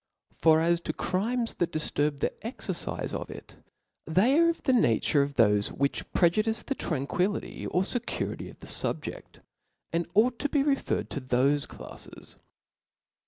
[0.33, 3.57] For as to crimes that diflurb the exercife of it,
[4.07, 8.65] they are of the nature of thofe which jMTCjudiGc the tranquillity ^or fecurity of the
[8.65, 9.21] fubjeA,
[9.93, 12.37] and ou^ to be referred to thofe dafles.